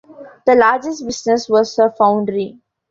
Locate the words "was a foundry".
1.47-2.57